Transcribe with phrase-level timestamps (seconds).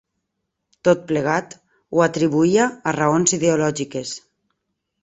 [0.87, 1.53] Tot plegat
[1.99, 4.19] ho atribuïa a raons ideològiques.